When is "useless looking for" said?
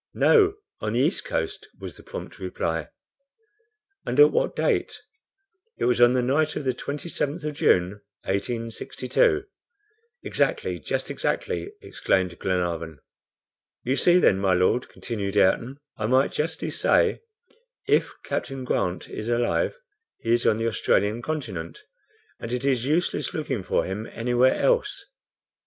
22.87-23.85